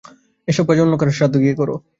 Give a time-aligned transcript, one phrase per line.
[0.47, 1.75] এসব কাজ অন্য কারো সাথে গিয়ে করো।